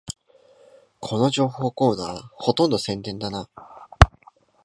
[0.99, 3.47] この情報コーナー、ほとんど宣伝だな